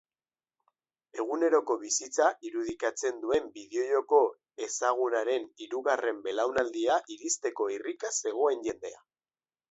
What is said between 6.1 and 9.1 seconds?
belaunaldia iristeko irrikaz zegoen jendea.